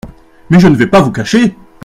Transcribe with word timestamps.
Mais 0.49 0.59
je 0.59 0.67
ne 0.67 0.75
vais 0.75 0.87
pas 0.87 0.99
vous 1.01 1.11
cacher! 1.11 1.55